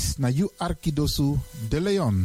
[0.00, 1.36] Dis na you Arkidosu
[1.68, 2.24] de Leon.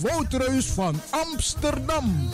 [0.00, 2.28] Woutreus van Amsterdam.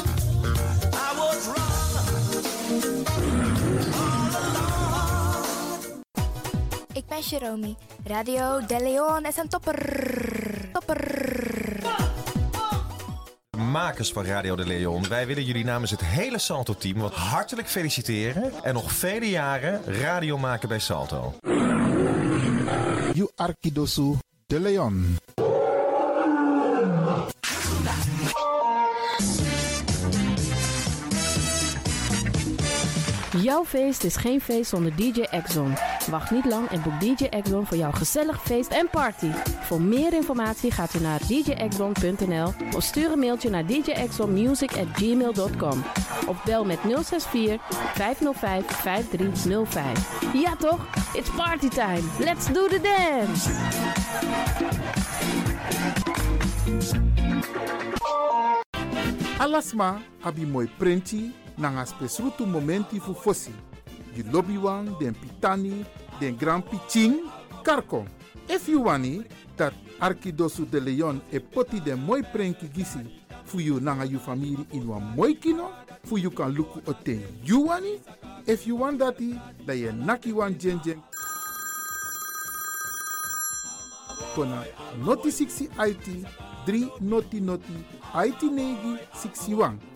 [6.92, 7.74] Ik ben Jerome.
[8.04, 10.68] Radio De Leon is een topper.
[10.72, 11.26] Topper.
[13.56, 18.52] Makers van Radio de Leon, wij willen jullie namens het hele Salto-team wat hartelijk feliciteren
[18.62, 21.34] en nog vele jaren radio maken bij Salto.
[23.12, 24.14] You Arkidosu
[24.46, 25.18] de Leon.
[33.42, 35.74] Jouw feest is geen feest zonder DJ Exxon.
[36.10, 39.30] Wacht niet lang en boek DJ Exxon voor jouw gezellig feest en party.
[39.60, 45.84] Voor meer informatie gaat u naar djexxon.nl of stuur een mailtje naar djexxonmusic@gmail.com
[46.26, 47.60] of bel met 064
[47.94, 50.32] 505 5305.
[50.32, 50.86] Ja toch?
[51.12, 52.02] It's party time.
[52.18, 53.50] Let's do the dance.
[59.38, 63.52] Alasma abi moi prenti nanga spesrutu momenti fu fosi.
[64.14, 65.84] You lobby wan, den pitani,
[66.20, 67.20] den grand piching,
[67.62, 68.06] karko.
[68.48, 69.24] If you wani,
[69.56, 73.00] dat Arkidosu de Leon e poti den moi prenki gisi
[73.44, 75.70] fu you nanga you family in wan moi kino,
[76.04, 78.00] fu you kan luku o ten you wani.
[78.46, 81.02] If you want dati, da ye naki wan jen jen.
[84.34, 84.64] Kona
[85.04, 86.26] noti 60 IT,
[86.66, 87.72] 3 noti noti,
[88.14, 89.95] IT negi 61.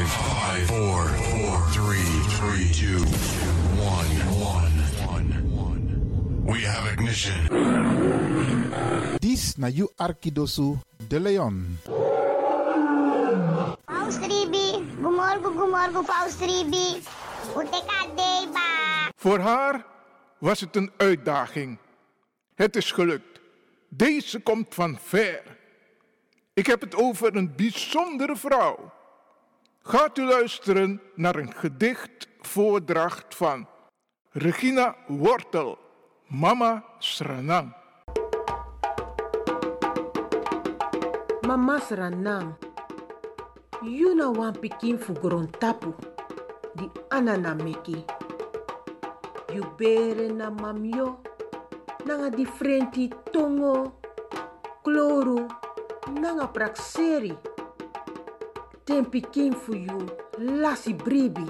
[0.00, 2.08] Five, five, four, four, three,
[2.40, 3.04] three, two,
[3.84, 4.08] one,
[4.40, 4.72] one,
[5.04, 5.84] one, one.
[6.42, 7.36] We have ignition.
[9.20, 11.78] Dis na you Arkidosu de Leon.
[13.84, 17.02] Paus Ribi, gumorgo gumorgo Paus Ribi.
[17.52, 19.12] Uteka deba.
[19.16, 19.84] Voor haar
[20.38, 21.78] was het een uitdaging.
[22.54, 23.40] Het is gelukt.
[23.88, 25.42] Deze komt van ver.
[26.54, 28.98] Ik heb het over een bijzondere vrouw.
[29.90, 33.68] Gaat u luisteren naar een gedicht voordracht van
[34.30, 35.78] Regina Wortel,
[36.26, 37.74] Mama Sranang.
[41.46, 42.54] Mama Sranang,
[43.80, 45.12] Yuna wan pikin fu
[45.58, 45.94] tapu,
[46.74, 48.04] di anana meki.
[49.52, 51.20] You bere na mamyo,
[52.04, 53.98] nanga differenti tongo,
[54.82, 55.46] kloru,
[56.20, 57.49] nanga prakseri.
[58.86, 60.08] Den pikin fu you
[60.38, 61.46] lasi bribi,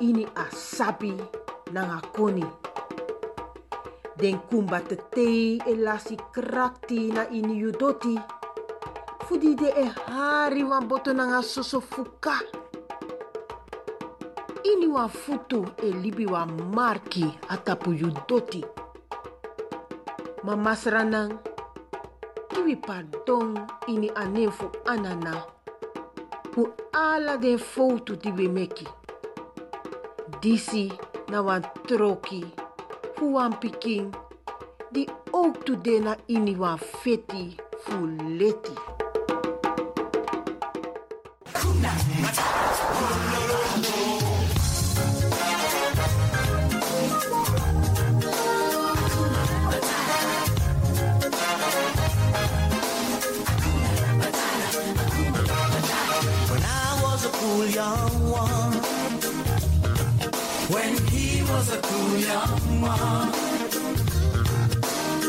[0.00, 1.14] ini asabi
[1.72, 2.44] nanga koni.
[4.18, 8.18] Den kumba te tei e lasi krakti na ini doti.
[9.32, 12.36] De e hari wan boto nanga soso fuka.
[14.64, 17.94] Ini wan futu e libi wan marki atapu
[18.28, 18.62] doti.
[22.52, 23.56] Kiwi pardon
[23.88, 25.61] ini anefu anana.
[26.92, 28.86] Ala den foto di we meki.
[30.40, 30.92] Disi
[31.28, 32.44] na wan troki,
[33.14, 34.12] fu wan pikin,
[34.92, 38.06] di ook de na ini wan feti fu
[38.38, 38.91] leti.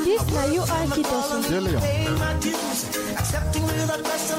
[0.03, 1.37] This now you are Kitosu.
[1.49, 1.79] Delia.
[3.17, 3.65] Accepting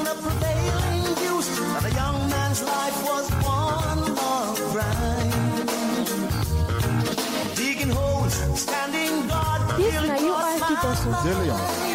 [0.03, 1.47] the prevailing views
[1.85, 5.67] a young man's life was one long grind.
[7.55, 9.61] Digging holes, standing guard.
[9.77, 11.94] This now you are Kitosu.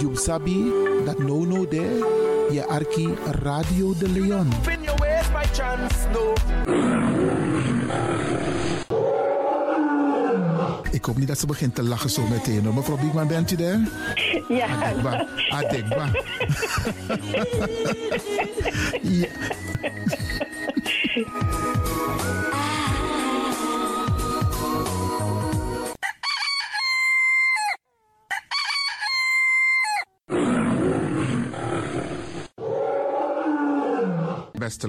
[0.00, 0.70] You sabi
[1.04, 1.98] that no no there.
[2.50, 3.08] Je arki
[3.42, 4.52] Radio de Leon.
[4.70, 6.32] In your ways by chance, no.
[10.90, 12.64] Ik hoop niet dat ze begint te lachen zo meteen.
[12.64, 12.74] hoor.
[12.74, 13.80] Mevrouw Biekman, bent u daar?
[14.48, 14.66] Ja.
[14.66, 15.26] Adekba.
[15.48, 16.08] Adekba.
[19.20, 19.28] ja.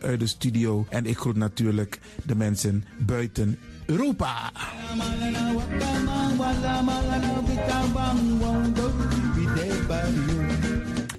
[0.00, 0.86] vanuit de studio.
[0.88, 4.50] En ik groet natuurlijk de mensen buiten Europa.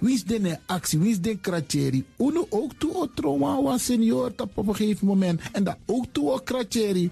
[0.00, 0.98] Wie is de actie?
[0.98, 2.04] Wie is de kratjeri?
[2.18, 5.40] Uno ook toe o trauma wa senior op een gegeven moment.
[5.52, 7.10] En dat ook toe o kratjeri.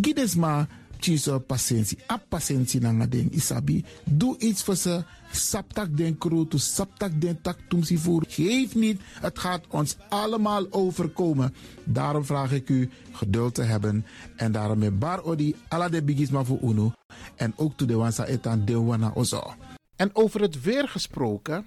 [0.00, 0.68] Gides maar
[1.00, 1.98] tjiso patiëntie.
[2.10, 3.84] A patiëntie na ding isabi.
[4.04, 5.04] Doe iets voor ze.
[5.32, 8.24] Saptak den kroto, saptak den tak tumsi voer.
[8.28, 11.54] Geef niet, het gaat ons allemaal overkomen.
[11.84, 14.06] Daarom vraag ik u geduld te hebben.
[14.36, 16.92] En daarom met bar odi, ala de bigisma voor uno.
[17.36, 19.54] En ook to de wansa etan de wana ozo.
[19.96, 21.66] En over het weer gesproken,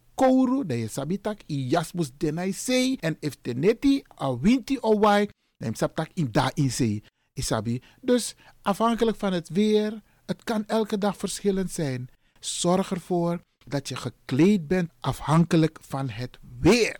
[0.15, 2.97] kouru, dan je sabitak i jasmus denai sei.
[2.99, 5.27] En if teneti a winti o wai,
[5.57, 7.03] dan sabtak in da in sei.
[7.33, 7.81] Isabi.
[8.01, 12.09] Dus afhankelijk van het weer, het kan elke dag verschillend zijn.
[12.39, 16.99] Zorg ervoor dat je gekleed bent afhankelijk van het weer.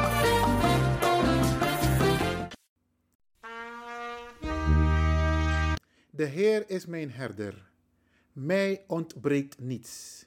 [6.13, 7.69] De Heer is mijn herder.
[8.31, 10.25] Mij ontbreekt niets.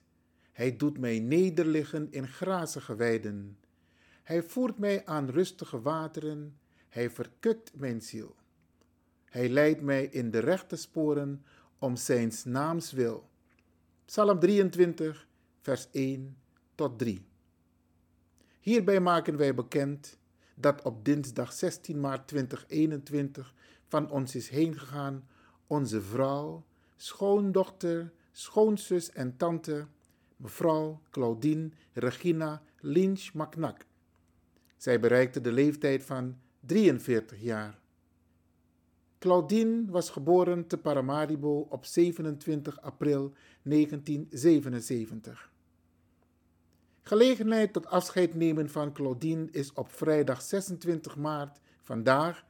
[0.52, 3.58] Hij doet mij nederliggen in grazige weiden.
[4.22, 6.58] Hij voert mij aan rustige wateren.
[6.88, 8.34] Hij verkwekt mijn ziel.
[9.24, 11.44] Hij leidt mij in de rechte sporen
[11.78, 13.28] om zijn naams wil.
[14.04, 15.28] Psalm 23,
[15.60, 16.36] vers 1
[16.74, 17.26] tot 3.
[18.60, 20.18] Hierbij maken wij bekend
[20.54, 23.54] dat op dinsdag 16 maart 2021
[23.88, 25.28] van ons is heengegaan
[25.66, 26.64] onze vrouw,
[26.96, 29.86] schoondochter, schoonzus en tante,
[30.36, 33.86] mevrouw Claudine Regina Lynch Macnak.
[34.76, 37.78] Zij bereikte de leeftijd van 43 jaar.
[39.18, 45.52] Claudine was geboren te Paramaribo op 27 april 1977.
[47.02, 52.44] Gelegenheid tot afscheid nemen van Claudine is op vrijdag 26 maart vandaag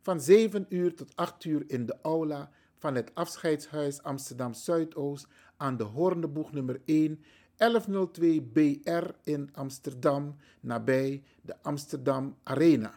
[0.00, 5.76] van 7 uur tot 8 uur in de aula van het afscheidshuis Amsterdam Zuidoost aan
[5.76, 7.22] de Hoorneboeg nummer 1
[7.56, 12.94] 1102 BR in Amsterdam nabij de Amsterdam Arena.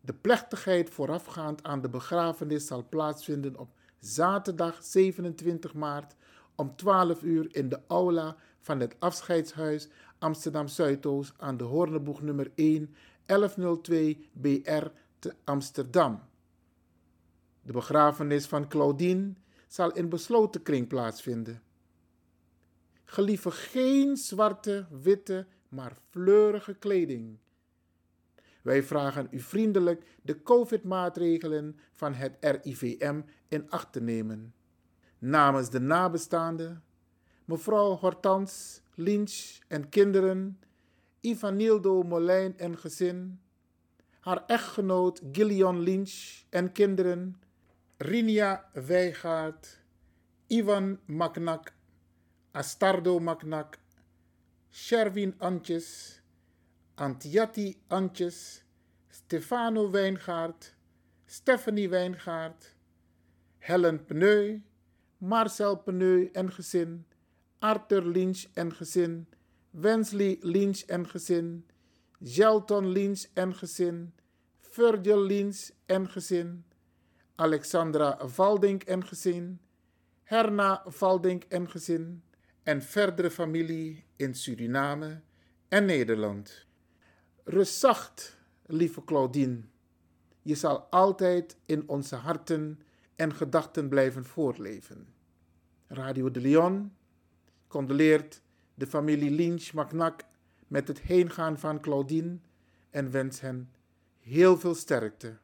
[0.00, 3.68] De plechtigheid voorafgaand aan de begrafenis zal plaatsvinden op
[3.98, 6.14] zaterdag 27 maart
[6.54, 12.50] om 12 uur in de aula van het afscheidshuis Amsterdam Zuidoost aan de Hoorneboeg nummer
[12.54, 12.94] 1
[13.26, 14.86] 1102 BR
[15.18, 16.20] te Amsterdam.
[17.66, 19.32] De begrafenis van Claudine
[19.66, 21.62] zal in besloten kring plaatsvinden.
[23.04, 27.38] Gelieve geen zwarte, witte, maar fleurige kleding.
[28.62, 34.54] Wij vragen u vriendelijk de COVID-maatregelen van het RIVM in acht te nemen.
[35.18, 36.82] Namens de nabestaanden,
[37.44, 40.60] mevrouw Hortans, Lynch en kinderen,
[41.20, 43.40] Ivanildo Molijn en gezin,
[44.20, 47.40] haar echtgenoot Gillian Lynch en kinderen,
[47.98, 49.66] Rinia Wijgaard,
[50.50, 51.72] Ivan Maknak,
[52.54, 53.78] Astardo Maknak,
[54.70, 56.20] Sherwin Antjes,
[56.98, 58.60] Antiatti Antjes,
[59.08, 60.74] Stefano Wijngaard,
[61.26, 62.74] Stephanie Wijngaard,
[63.60, 64.60] Helen Pneu,
[65.18, 67.06] Marcel Pneu en gezin,
[67.60, 69.26] Arthur Lynch en gezin,
[69.72, 71.64] Wensley Lynch en gezin,
[72.22, 74.12] Shelton Lynch en gezin,
[74.76, 76.64] Virgil Lynch en gezin,
[77.36, 79.60] Alexandra Valdink en gezin,
[80.22, 82.22] Herna Valdink en gezin
[82.62, 85.20] en verdere familie in Suriname
[85.68, 86.66] en Nederland.
[87.44, 89.60] Rust zacht, lieve Claudine.
[90.42, 92.80] Je zal altijd in onze harten
[93.16, 95.08] en gedachten blijven voortleven.
[95.86, 96.92] Radio de Leon
[97.68, 98.42] condoleert
[98.74, 100.24] de familie Lynch Macnac
[100.66, 102.38] met het heengaan van Claudine
[102.90, 103.70] en wens hen
[104.18, 105.36] heel veel sterkte.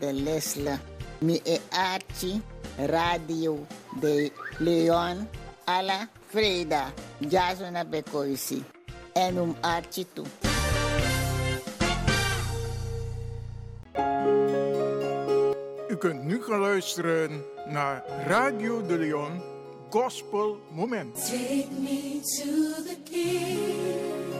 [0.00, 0.80] De Lesle,
[1.20, 2.42] mi e Archie,
[2.76, 3.66] Radio
[4.00, 5.28] de Leon,
[5.66, 8.64] Ala Freda, Jasona Bekoisi,
[9.12, 10.26] en um Archie toe.
[15.88, 19.42] U kunt nu gaan luisteren naar Radio de Leon
[19.90, 21.14] Gospel Moment.
[21.14, 24.30] Take me to the king.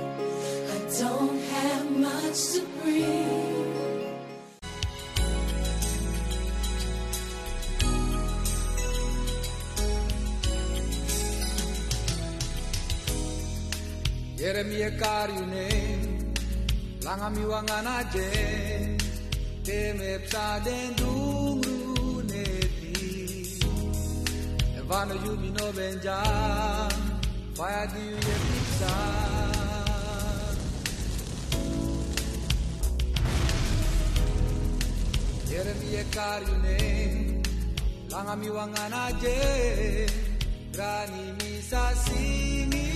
[0.68, 3.49] I don't have much to bring.
[14.50, 15.66] Yeremia karyune
[17.06, 18.28] langa mi wangana je
[19.66, 22.96] te me psa den dungru neti.
[24.78, 26.18] Evano yumi no benja
[27.56, 28.94] fire di ye pizza.
[35.52, 36.78] Yeremia karyune
[38.12, 39.36] langa mi wangana je
[40.74, 42.89] grani mi sasini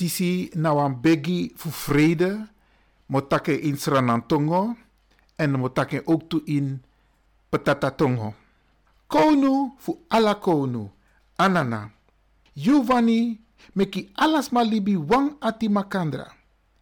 [0.00, 2.48] Tisi na begi fu vrede,
[3.08, 4.74] motake in Sranantongo
[5.36, 6.80] en motake ook toe in
[7.50, 8.34] Petatatongo.
[9.06, 10.90] Konu fu ala konu,
[11.36, 11.90] anana.
[12.54, 13.40] Giovanni,
[13.74, 16.32] meki alas malibi wang ati makandra.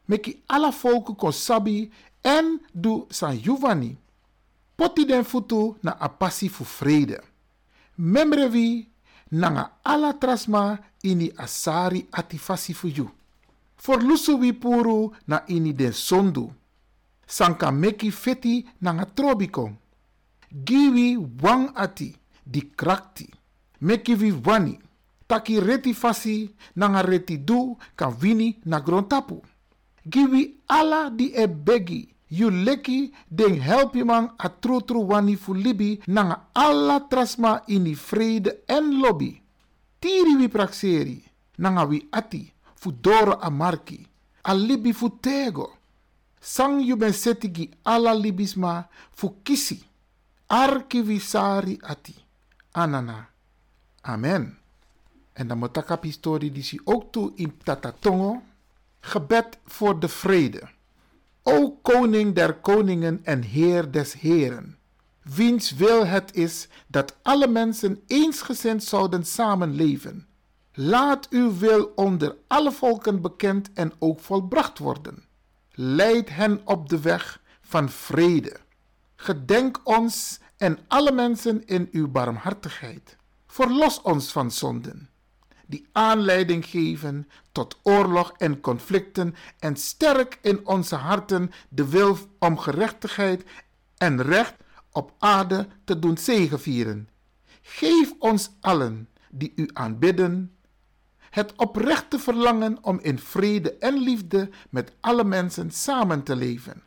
[0.07, 1.91] Meki ala volken kon sabi
[2.23, 3.97] en du san Giovanni.
[4.77, 7.19] Poti den futu na apasi fu vrede.
[7.97, 8.87] Memrevi
[9.31, 13.11] nanga ala trasma ini asari ati fasi fu you.
[13.77, 16.53] For lusu wi puru na ini den sondu.
[17.27, 19.71] Sanka meki feti nanga trobiko.
[20.65, 23.29] Giwi wang ati di krakti.
[23.81, 24.79] Meki vi wani.
[25.27, 29.43] Taki reti fasi nanga reti du kan wini na grontapu.
[30.09, 31.47] Giwi ala di e
[32.29, 32.37] begi.
[32.37, 37.63] You leki den help je man a tru tru wani fu libi nanga alla trasma
[37.67, 39.43] ini vrede en lobby.
[39.99, 41.25] Tiri wi praxeri
[41.57, 44.07] nanga wi ati fu doro a marki.
[44.43, 45.77] A libi fu tego.
[46.41, 49.83] Sang you ben setigi alla libisma fu kisi.
[50.47, 52.15] Arki wi sari ati.
[52.73, 53.29] Anana.
[54.03, 54.57] Amen.
[55.33, 58.43] En dan moet ik historie die ook toe in Tatatongo.
[59.01, 60.69] Gebed voor de vrede.
[61.49, 64.77] O koning der koningen en heer des heren.
[65.23, 70.27] Wiens wil het is dat alle mensen eensgezind zouden samenleven.
[70.73, 75.25] Laat uw wil onder alle volken bekend en ook volbracht worden.
[75.71, 78.57] Leid hen op de weg van vrede.
[79.17, 83.17] Gedenk ons en alle mensen in uw barmhartigheid.
[83.47, 85.09] Verlos ons van zonden,
[85.69, 92.59] die aanleiding geven tot oorlog en conflicten en sterk in onze harten de wil om
[92.59, 93.45] gerechtigheid
[93.97, 94.55] en recht
[94.93, 97.09] op aarde te doen zegevieren.
[97.63, 100.53] Geef ons allen die u aanbidden
[101.31, 106.83] het oprechte verlangen om in vrede en liefde met alle mensen samen te leven.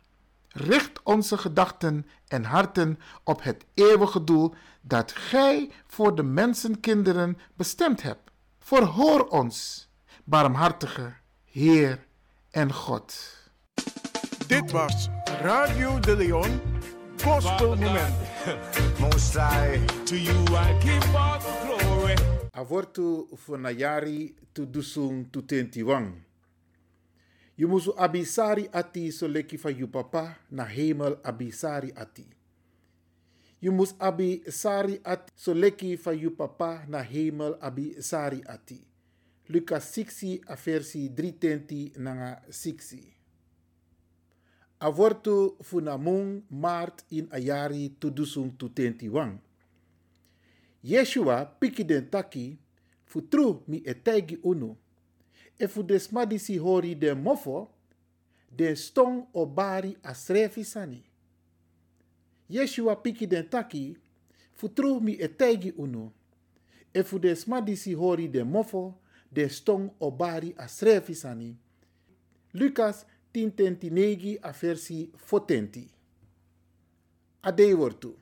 [0.48, 8.02] Richt onze gedachten en harten op het eeuwige doel dat Gij voor de mensenkinderen bestemd
[8.02, 8.31] hebt.
[8.62, 9.88] Verhoor ons,
[10.24, 11.14] barmhartige
[11.50, 11.98] Heer
[12.50, 13.14] en God.
[14.46, 15.08] Dit was
[15.42, 16.60] Radio de Leon
[17.24, 18.14] Gospel Moment.
[19.00, 22.14] Most I, to you I give all the glory.
[22.54, 26.14] Avortu funayari tu dusung tu tentiwang.
[27.58, 32.41] Je abisari ati so leki van je papa na hemel abisari ati.
[33.62, 38.80] Je mus abisari ati so leki van je papa na hemel abisari ati.
[39.48, 42.96] Lucas 6 a versi 3 nanga 6.
[44.80, 49.38] Avortu funamung maart in ayari tu dusung tu tentiwang.
[50.82, 52.58] Yeshua piki den taki
[53.04, 54.76] fu tru mi etegi unu.
[55.58, 57.70] E fu desmadi si hori den mofo,
[58.50, 61.11] den stong o bari asrefi sani.
[62.52, 63.96] Yeshua piki den taki
[64.52, 66.12] fu tru mi etegi unu.
[66.92, 68.94] E fu desmadi si hori den mofo,
[69.28, 71.56] den stong o bari asrefi sani.
[72.52, 75.88] Lucas 10:29 a versi 40.
[77.40, 78.16] Adei wortu.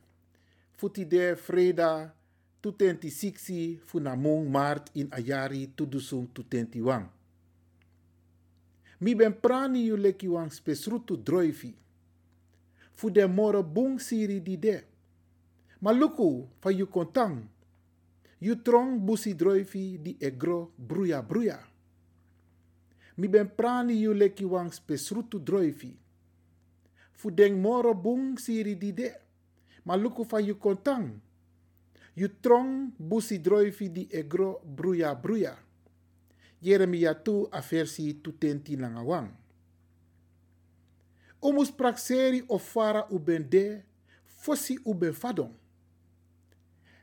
[0.76, 2.14] Futi de freda
[2.60, 7.08] tutenti siksi funamong maart in ayari tudusung tutenti wang.
[9.00, 11.74] Mi ben prani yu leki wang spesrutu droifi.
[12.94, 14.84] Fu de moro bung siri di de.
[15.80, 17.48] Maluku fa kontang.
[18.40, 21.58] Yu trong busi droifi di egro bruya bruya.
[23.16, 25.96] Mi ben prani yu leki wang spesrutu droifi.
[27.12, 27.92] Fu den moro
[28.36, 29.12] siri di de.
[29.84, 31.20] Maluku fa yu kontang.
[32.14, 35.56] Yu trong busi droifi di egro bruya bruya.
[36.60, 39.39] Jeremia tu a versi tutenti langawang.
[41.42, 43.82] Umus praxeri of fara ubende,
[44.26, 45.54] fosi ube fadon.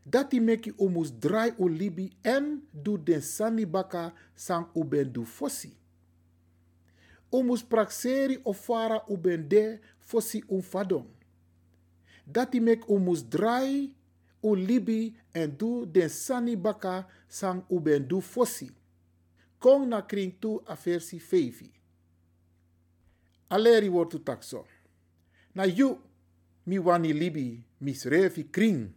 [0.05, 5.73] Dati meki umus drai u libi en du den sani baka sang ubendu fosi.
[7.31, 11.07] Umus praxeri of fara ubende fosi un fadon.
[12.25, 13.91] Dati mek umus drai
[14.43, 18.69] u libi en du den sani baka sang ubendu fosi.
[19.59, 21.76] Kong na kring tu a versi fevi.
[23.49, 24.65] Aleri wortu takso.
[25.55, 25.99] Na yu
[26.65, 28.89] mi wani libi misrefi kring.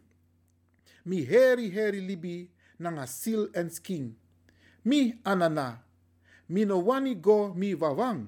[1.05, 4.15] Mi heri heri libi nanga sil en skin.
[4.85, 5.79] Mi anana.
[6.49, 8.27] Mi no wani go mi wawang.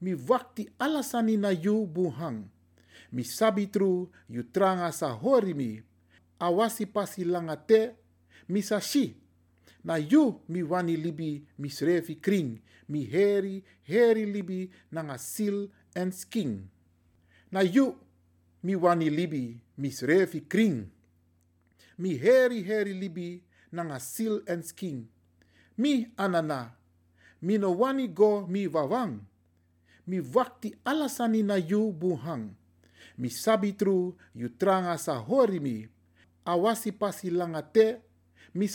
[0.00, 2.44] Mi wakti alasani na yu buhang.
[3.12, 5.82] Mi sabitru yu tranga sa hori mi.
[6.40, 7.90] Awasi pasi langa te.
[8.48, 9.14] Mi sashi.
[9.88, 12.60] Na yu mi wani libi misrefi kring.
[12.88, 15.58] Mi heri heri libi nanga sil
[15.96, 16.68] en skin.
[17.52, 17.96] Na yu
[18.62, 20.90] mi wani libi misrefi kring.
[21.98, 25.08] Mi heri heri libi nanga sil en skin.
[25.78, 26.76] Mi anana.
[27.40, 29.20] Mi no wani go mi wawang.
[30.06, 32.50] Mi wakti alasani na yu buhang.
[33.18, 35.88] Mi sabitru yu tranga sa hori mi.
[36.44, 37.96] Awasi pasi langa te.
[38.54, 38.68] Mi.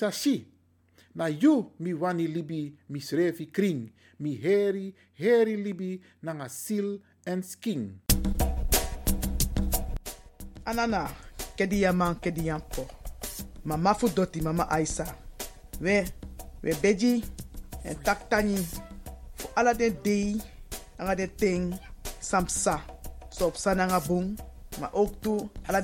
[1.15, 3.91] Na yu mi wani libi misrefi kring.
[4.19, 6.87] Mi heri heri libi nanga sil
[7.25, 7.99] en skin.
[10.65, 11.09] Anana,
[11.57, 12.49] kedi yaman kedi.
[13.65, 15.15] Mama fu doti mama Aisa.
[15.79, 16.05] We,
[16.63, 17.23] we beji
[17.83, 18.57] en taktani
[19.35, 21.73] fu ala den ting
[22.19, 22.81] samsa.
[23.29, 24.35] Sopsa nanga boom.
[24.79, 25.81] Maar ook toe ala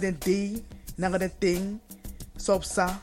[0.98, 1.80] nanga den ting
[2.38, 3.00] sopsa.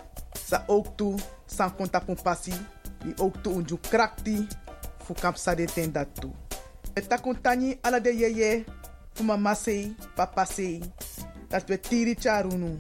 [0.47, 1.19] Sa ook toe
[1.57, 2.55] san konta pon passi.
[3.05, 4.47] Die ook toe unju krakti.
[5.05, 6.33] Fu kapsa de ten dat toe.
[6.95, 8.65] Eta kontani ala de yeye.
[9.15, 10.83] Fu mama sei, papa sei.
[11.49, 12.79] Dat we tiri charunu.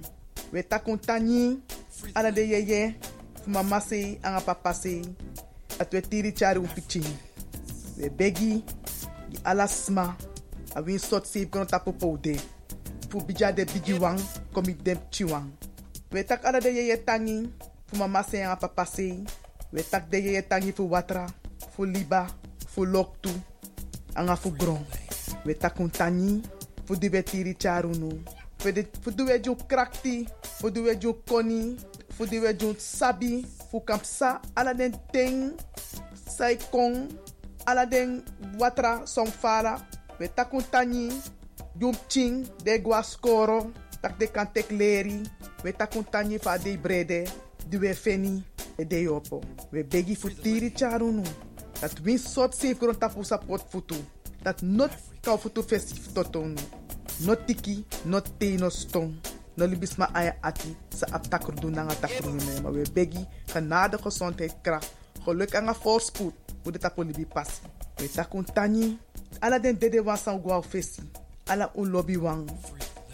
[0.53, 1.62] We ta kontani
[2.12, 2.97] ala de yeye.
[3.43, 5.03] Fu mama sei, papa sei.
[5.79, 7.07] Dat we tiri charu piching.
[7.97, 8.65] We begi.
[9.31, 10.17] Di ala sma.
[10.75, 12.37] A win sot save kono tapo poude.
[13.11, 14.21] Fu bija de bigi wang.
[14.53, 15.51] Komi dem chiwang.
[16.12, 17.49] We tak ala de yeye tangi.
[17.87, 18.85] Fu mama sei, anga papa.
[19.72, 21.27] We tak de yeye tangi fu watra.
[21.75, 22.27] Fu liba.
[22.68, 23.31] Fu loktu.
[24.14, 24.85] Anga fu gron.
[25.44, 26.42] We tak un tani.
[26.85, 28.22] Fu di we tiri charu nu.
[28.59, 30.27] Fu di- Fu di we ju krakti.
[30.62, 31.77] We ju koni.
[32.18, 33.44] We ju sabi.
[33.70, 35.53] Fu kampsa ala den ting.
[36.37, 37.09] Sai kong.
[37.66, 38.22] Ala den
[38.59, 39.07] watra
[39.40, 39.79] fala.
[40.18, 41.11] We tak un tani.
[41.79, 42.46] Jum ching.
[42.64, 43.70] De gwa skoro.
[44.01, 45.20] Tak de kan tek leri.
[45.64, 47.27] We tak un tani fa de brede.
[47.68, 48.44] Di we feni.
[48.79, 49.40] E de yopo.
[49.70, 51.22] We begi fu tiri charu nu.
[51.81, 53.96] Dat win sort safe grond tapu sa pot futu.
[54.42, 56.55] Dat not kau futu festif totonu.
[57.24, 59.14] Not tiki, not te, no stong.
[59.57, 60.09] No libis ma
[60.42, 64.92] ati sa ap takrudu na nga takrudu na Maar we begi genade gezondheid kracht.
[65.24, 66.35] Geluk en voorspoed.
[66.62, 67.61] Hoe de tapu libi passi.
[67.96, 68.98] We takun tani.
[69.40, 70.18] Ala den dede wan.
[71.46, 72.50] Ala un lobby wang.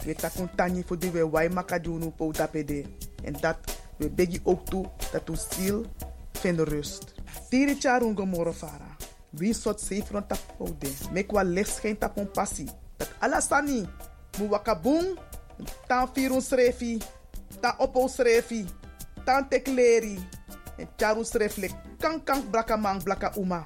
[0.05, 2.85] We takun tani voor die we wai makadunu po tapede.
[3.23, 3.57] En dat
[3.97, 5.85] we begi ook toe dat u ziel
[6.31, 7.13] vindt rust.
[7.49, 8.95] Tiri charun gomoro fara.
[9.29, 10.89] Wie sot safe rond tapode.
[11.11, 12.67] Mek wa licht geen tapon passi.
[12.97, 13.87] Dat alasani.
[14.39, 15.17] Mu wakabung.
[15.87, 17.01] Tan firun srefi.
[17.59, 18.65] Tan opo srefi.
[19.23, 20.19] Tan tekleri.
[20.77, 23.63] En charu srefle kan kan blaka man blaka uma.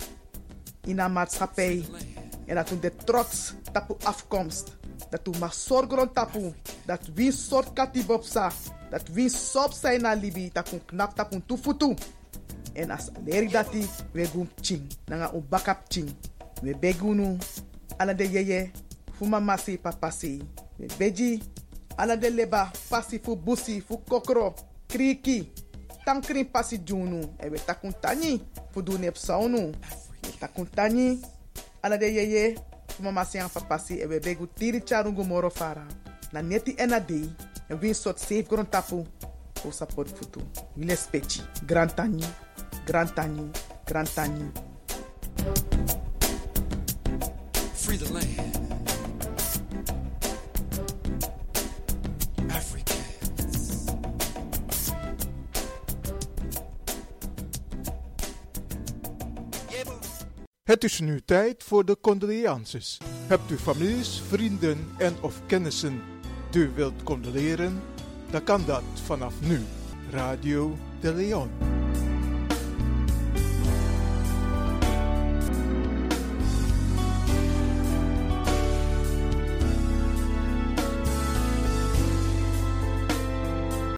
[0.85, 1.85] In een maatschappij.
[2.45, 4.76] En dat de trots tapu afkomst.
[5.09, 6.53] Dat u mag zorgen tapu.
[6.85, 8.51] Dat wie soort katibopsa.
[8.89, 10.49] Dat wie sop zijn na libi.
[10.53, 11.95] Dat u knap tufutu.
[12.73, 14.87] En as leri dati we gum ching.
[15.05, 16.15] Nanga u bakap ching.
[16.61, 17.37] We begunu.
[17.97, 18.71] Ala de yeye.
[19.17, 20.41] Fu mama si papa si.
[20.75, 21.41] We beji.
[21.95, 22.71] Ala de leba.
[22.89, 23.81] Pasi fu busi.
[23.81, 24.53] Fu kokro.
[24.87, 25.51] Kriki.
[26.05, 27.21] Tankrin pasi junu.
[27.39, 28.41] E we takun tani.
[28.71, 29.71] Fu du nep saunu.
[30.23, 31.19] We takun tani.
[31.81, 32.57] Ala de yeye.
[32.97, 33.99] Fu mama si an papa si.
[33.99, 35.85] E we begu tiri charungu moro fara.
[36.31, 37.29] Na neti ena dei.
[37.69, 39.05] En win sot safe gron tapu.
[39.53, 40.41] Fu support futu.
[40.75, 41.43] Wile spechi.
[41.65, 42.25] Grand tani.
[42.85, 43.51] Grand tani.
[43.85, 44.51] Grand tani.
[60.67, 62.97] Het is nu tijd voor de condolences.
[63.27, 66.01] Hebt u families, vrienden en of kennissen
[66.51, 67.81] die u wilt condoleren?
[68.31, 69.61] Dan kan dat vanaf nu.
[70.11, 71.49] Radio de Leon.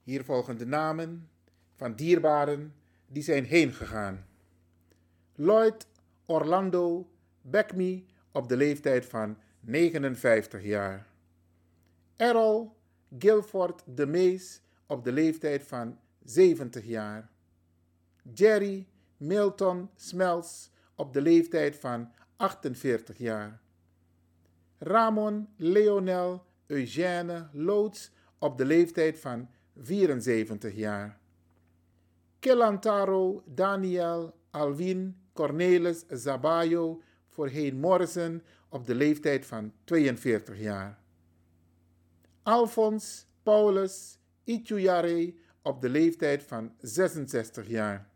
[0.04, 1.30] Hier volgen de namen
[1.76, 2.74] van dierbaren
[3.08, 4.26] die zijn heen gegaan.
[5.36, 5.88] Lloyd
[6.30, 7.10] Orlando
[7.42, 11.08] Beckme op de leeftijd van 59 jaar.
[12.15, 12.76] Errol
[13.20, 17.30] Guilford de Mees op de leeftijd van 70 jaar.
[18.34, 18.88] Jerry
[19.18, 23.62] Milton Smells op de leeftijd van 48 jaar.
[24.78, 31.20] Ramon Leonel Eugène Loods op de leeftijd van 74 jaar.
[32.39, 41.00] Kilantaro Daniel Alvin Cornelis Zabayo voorheen Morrison op de leeftijd van 42 jaar.
[42.44, 48.10] Alphons Paulus Ituyare op de leeftijd van 66 jaar.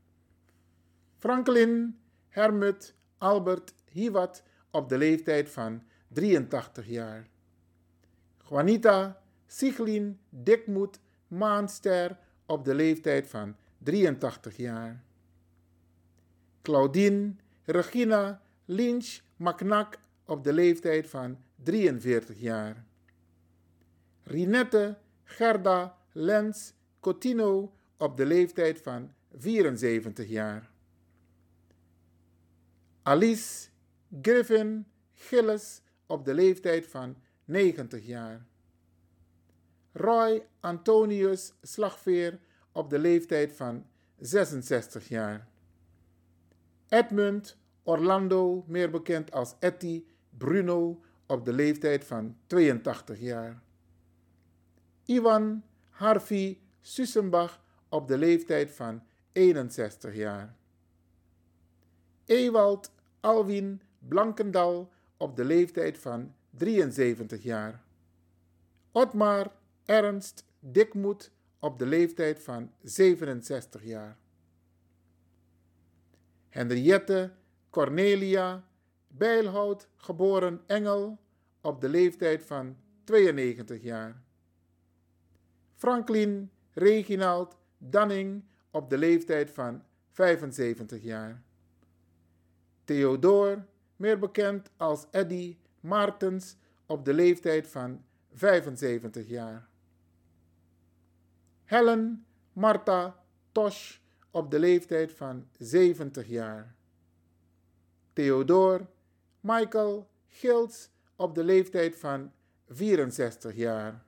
[1.18, 2.00] Franklin
[2.30, 7.28] Hermut Albert Hiwat op de leeftijd van 83 jaar.
[8.50, 15.04] Juanita Siglin Dikmoed Maanster op de leeftijd van 83 jaar.
[16.64, 22.86] Claudine Regina Lynch Macnak op de leeftijd van 43 jaar.
[24.24, 30.72] Rinette Gerda Lens Cotino op de leeftijd van 74 jaar.
[33.02, 33.70] Alice
[34.22, 38.46] Griffin Gillis op de leeftijd van 90 jaar.
[39.92, 42.40] Roy Antonius Slagveer
[42.72, 43.86] op de leeftijd van
[44.20, 45.52] 66 jaar.
[46.94, 50.04] Edmund Orlando, meer bekend als Etty
[50.38, 53.62] Bruno op de leeftijd van 82 jaar.
[55.06, 60.56] Ivan Harvey Sussenbach op de leeftijd van 61 jaar.
[62.26, 67.84] Ewald Alwin Blankendal op de leeftijd van 73 jaar.
[68.92, 69.52] Otmar
[69.86, 74.18] Ernst Dikmoed op de leeftijd van 67 jaar.
[76.54, 77.32] Henriette
[77.70, 78.64] Cornelia
[79.08, 81.20] Bijlhout, geboren Engel,
[81.62, 84.22] op de leeftijd van 92 jaar.
[85.76, 91.44] Franklin Reginald Danning op de leeftijd van 75 jaar.
[92.84, 99.68] Theodor, meer bekend als Eddy Martens, op de leeftijd van 75 jaar.
[101.64, 103.98] Helen Martha Tosh
[104.34, 106.76] op de leeftijd van 70 jaar.
[108.14, 108.88] Theodor
[109.40, 112.32] Michael Gils op de leeftijd van
[112.68, 114.04] 64 jaar.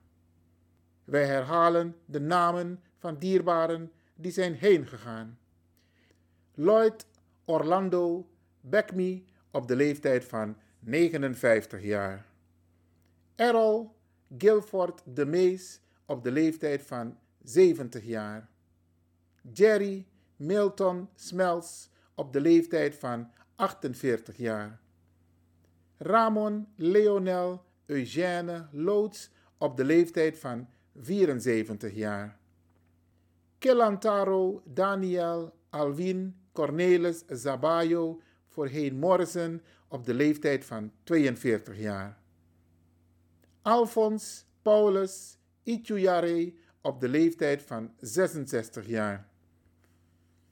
[1.04, 5.38] Wij herhalen de namen van dierbaren die zijn heen gegaan.
[6.54, 7.06] Lloyd
[7.44, 12.26] Orlando Beckme op de leeftijd van 59 jaar.
[13.34, 13.96] Errol
[14.38, 18.48] Guilford de Mees op de leeftijd van 70 jaar.
[19.52, 24.80] Jerry Milton Smells op de leeftijd van 48 jaar.
[25.96, 32.38] Ramon Leonel Eugène Loods op de leeftijd van 74 jaar.
[33.58, 42.18] Kilantaro Daniel Alwin Cornelis Zabayo, voorheen Morrison, op de leeftijd van 42 jaar.
[43.62, 49.28] Alfons Paulus Ituyare op de leeftijd van 66 jaar.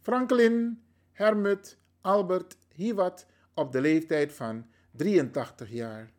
[0.05, 6.13] Franklin Hermut Albert Hiwat op de leeftijd van 83 jaar.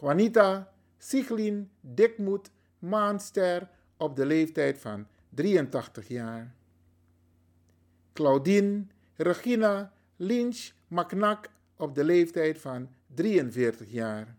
[0.00, 6.54] Juanita Siglin Dikmoed Maanster op de leeftijd van 83 jaar.
[8.12, 14.36] Claudine Regina Lynch Macnak op de leeftijd van 43 jaar.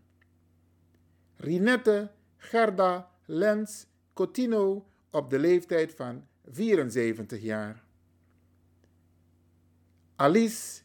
[1.36, 7.83] Rinette Gerda Lens Cotino op de leeftijd van 74 jaar.
[10.16, 10.82] Alice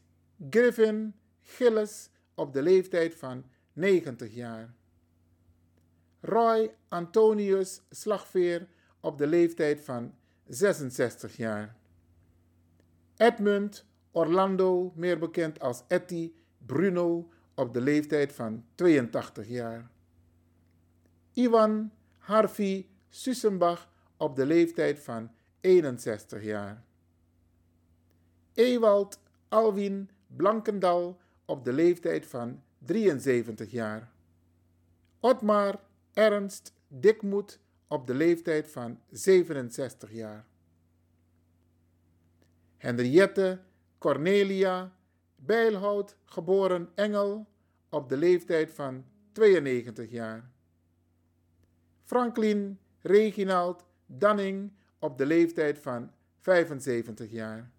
[0.50, 4.74] Griffin Gilles op de leeftijd van 90 jaar.
[6.22, 8.68] Roy Antonius Slagveer
[9.00, 10.14] op de leeftijd van
[10.48, 11.76] 66 jaar.
[13.18, 16.34] Edmund Orlando, meer bekend als Etty
[16.66, 19.92] Bruno, op de leeftijd van 82 jaar.
[21.34, 26.84] Ivan Harvey Sussenbach op de leeftijd van 61 jaar.
[28.54, 34.12] Ewald Alwin Blankendal op de leeftijd van 73 jaar.
[35.20, 35.80] Otmar
[36.14, 40.46] Ernst Dikmoed op de leeftijd van 67 jaar.
[42.78, 43.60] Henriette
[43.98, 44.94] Cornelia
[45.36, 47.48] Bijlhout, geboren Engel,
[47.90, 50.52] op de leeftijd van 92 jaar.
[52.04, 57.72] Franklin Reginald Danning op de leeftijd van 75 jaar.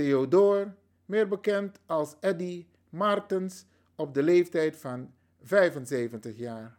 [0.00, 0.74] Theodor,
[1.06, 6.78] meer bekend als Eddy Martens, op de leeftijd van 75 jaar.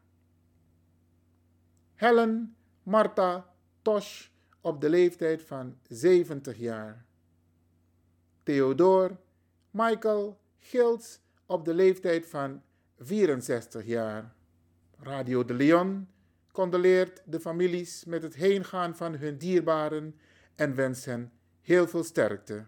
[1.95, 4.27] Helen Martha Tosh
[4.61, 7.05] op de leeftijd van 70 jaar.
[8.43, 9.17] Theodor
[9.71, 12.61] Michael Gils op de leeftijd van
[12.97, 14.33] 64 jaar.
[14.99, 16.07] Radio de Leon
[16.51, 20.15] condoleert de families met het heengaan van hun dierbaren
[20.55, 21.31] en wenst hen
[21.61, 22.65] heel veel sterkte.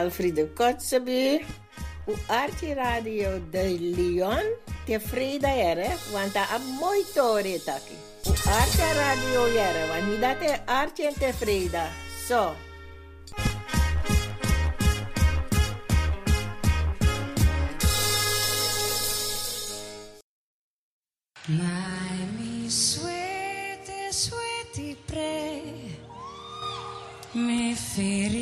[0.00, 1.44] Alfredo Kotzebue,
[2.06, 4.46] u Arti Radio de Lyon,
[4.86, 5.88] te frida ere,
[6.32, 7.96] dat a mooi toren taki.
[8.26, 11.88] U Arti Radio ere, want niet dat is en tevreden.
[12.26, 12.34] Zo.
[12.34, 12.54] So.
[21.46, 21.56] My
[22.38, 25.98] me sweetie, sweetie, pray
[27.34, 28.39] me fear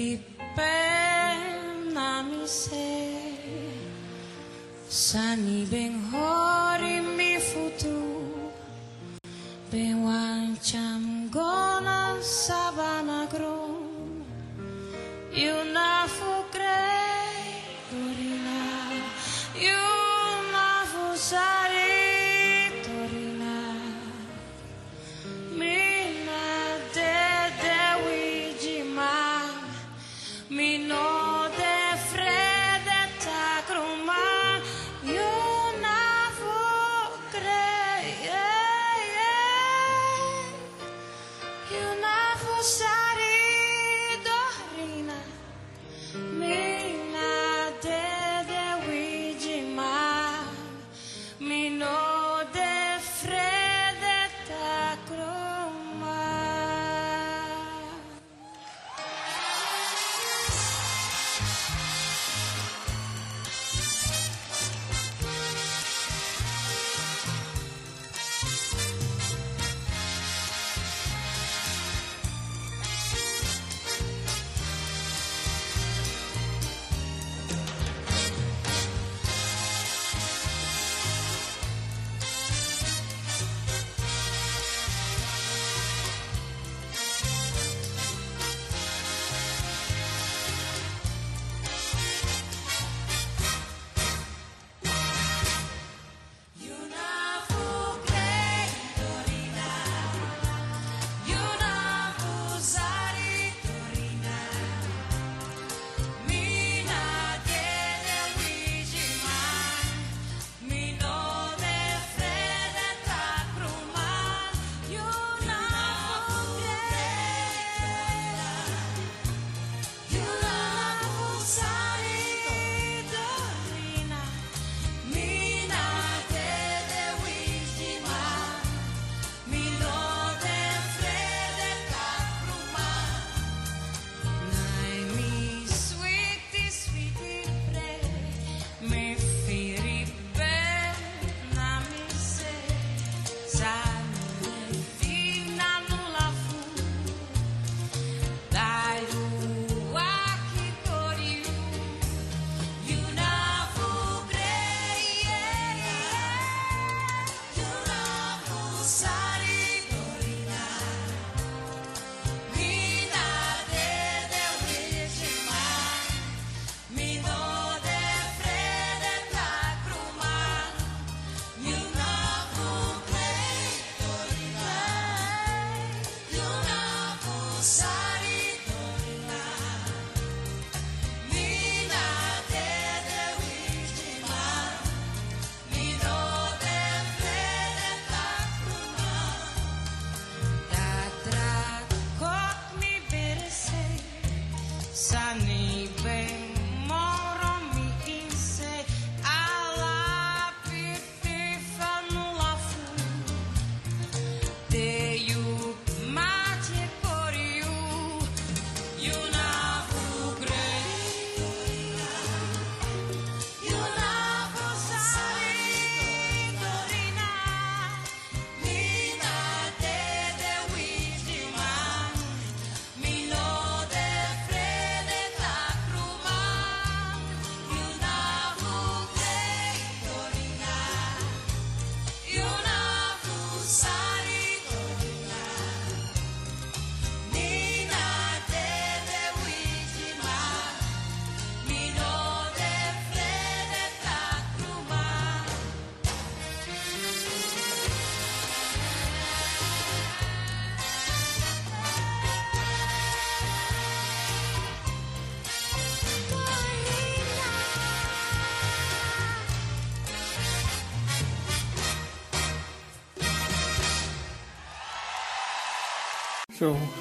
[5.09, 7.97] sanibeng hori mi futu
[9.73, 11.03] bewan cham
[11.37, 13.61] gona sabanagro
[15.43, 17.08] yuna fukre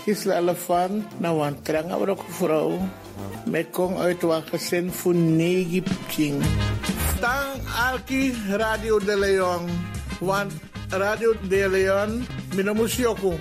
[0.07, 2.79] Gisela van nou, naar Wantrang, maar ook vrouw.
[3.45, 6.43] Met kom uit Wangezin voor negen king.
[7.19, 9.69] Tang Alki Radio de Leon.
[10.19, 10.53] Want
[10.89, 13.39] Radio de Leon, mijn musioko.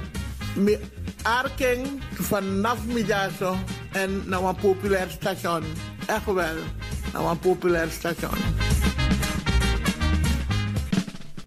[0.57, 0.79] Mijn
[1.23, 3.57] arkeng vanaf Midazo
[3.93, 5.65] en naar een populair station.
[6.07, 6.57] Echt wel,
[7.13, 8.39] naar een populair station.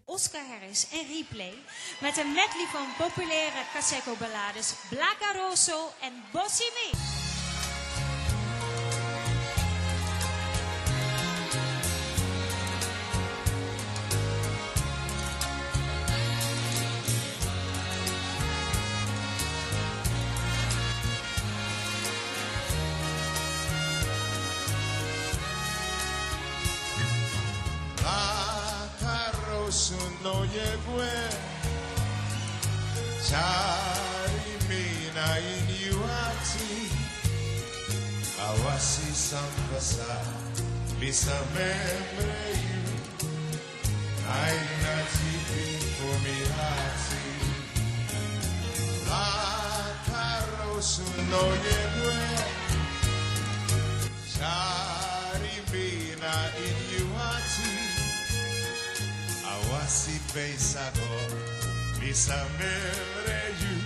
[0.06, 1.54] Oscar Harris en Replay
[2.02, 7.18] met een medley van populaire Caseco ballades Blaca Rosso en Bossy Me.
[28.90, 30.46] Akarosu no
[33.30, 36.70] Tari mina iniwati
[38.48, 40.26] Awasi sampasa
[41.00, 42.90] Lisa membre you
[44.44, 47.28] Aina tipi fumi hati
[49.10, 49.28] La
[50.08, 52.18] karosu no yedwe
[54.40, 56.34] Tari mina
[56.68, 57.72] iniwati
[59.54, 61.59] Awasi peisako.
[62.10, 62.82] December
[63.62, 63.78] you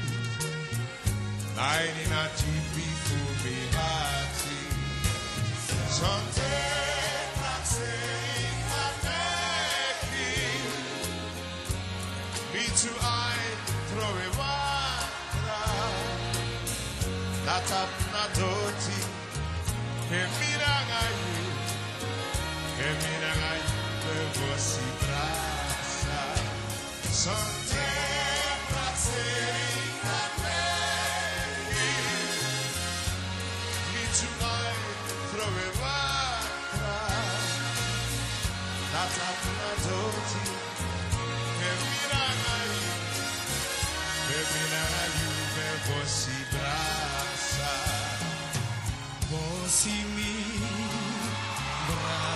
[1.58, 4.62] Nine in a TV for me party
[5.96, 6.56] Chante
[7.36, 8.00] taxi
[8.72, 10.32] Haneki
[12.54, 13.36] B2 I
[13.90, 15.64] throw a watra
[17.46, 17.82] Nata
[18.14, 19.00] Nadoti
[20.08, 21.44] Kemira Gayu
[22.78, 23.72] Kemira Gayu
[24.08, 26.22] Levo si brasa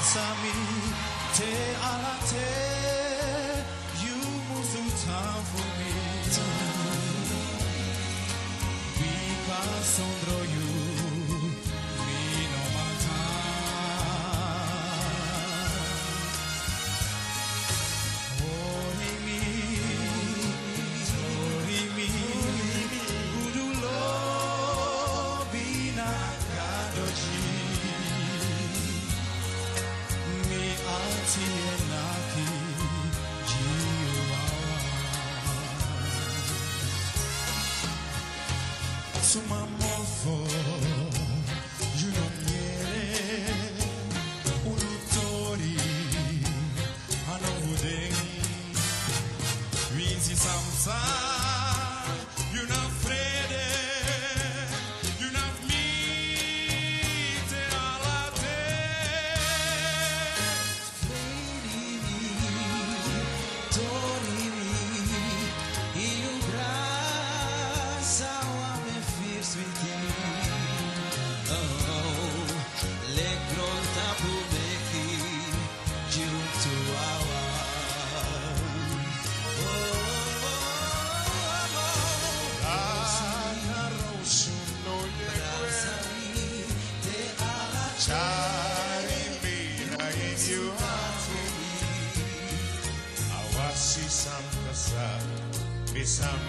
[0.08, 0.54] brasami,
[1.36, 1.52] te
[1.84, 2.77] alate, you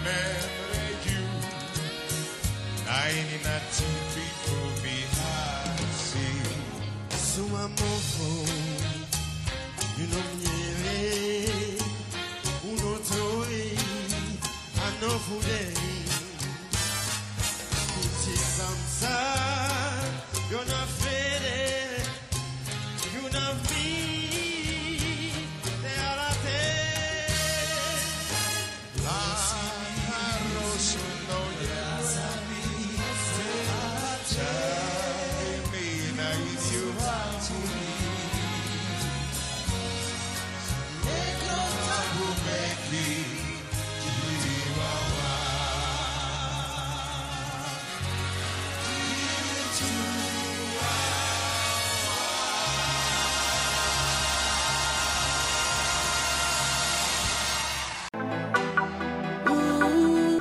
[0.09, 0.38] Amen.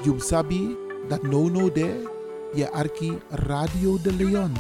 [0.09, 0.75] You sabi
[1.11, 2.01] that no no there,
[2.57, 4.55] je arki Radio de Leon.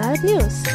[0.00, 0.69] Want we